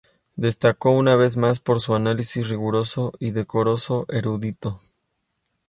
[0.35, 3.75] Destacó una vez más por su análisis riguroso y decoro
[4.09, 4.81] erudito.